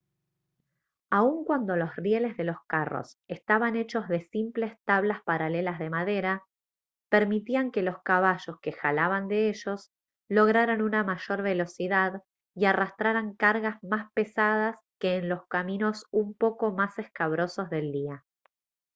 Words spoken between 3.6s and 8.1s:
hechos de simples tablas paralelas de madera permitían que los